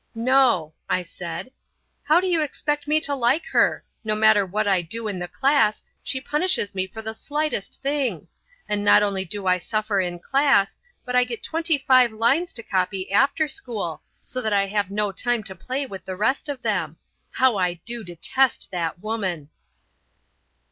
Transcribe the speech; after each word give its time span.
"No," 0.15 0.73
I 0.89 1.03
said, 1.03 1.51
"How 2.05 2.19
do 2.19 2.25
you 2.25 2.41
expect 2.41 2.87
me 2.87 2.99
to 3.01 3.13
like 3.13 3.45
her? 3.45 3.85
No 4.03 4.15
matter 4.15 4.47
what 4.47 4.67
I 4.67 4.81
do 4.81 5.07
in 5.07 5.19
the 5.19 5.27
class 5.27 5.83
she 6.01 6.19
punishes 6.19 6.73
me 6.73 6.87
for 6.87 7.03
the 7.03 7.13
slightest 7.13 7.79
thing; 7.83 8.27
and 8.67 8.83
not 8.83 9.03
only 9.03 9.25
do 9.25 9.45
I 9.45 9.59
suffer 9.59 9.99
in 10.01 10.17
class, 10.17 10.75
but 11.05 11.15
I 11.15 11.23
get 11.23 11.43
twenty 11.43 11.77
five 11.77 12.11
lines 12.11 12.51
to 12.53 12.63
copy 12.63 13.11
after 13.11 13.47
school, 13.47 14.01
so 14.25 14.41
that 14.41 14.53
I 14.53 14.65
have 14.65 14.89
no 14.89 15.11
time 15.11 15.43
to 15.43 15.53
play 15.55 15.85
with 15.85 16.05
the 16.05 16.15
rest 16.17 16.49
of 16.49 16.63
them. 16.63 16.97
How 17.29 17.57
I 17.57 17.75
do 17.75 18.03
detest 18.03 18.69
that 18.71 19.03
woman!" 19.03 19.49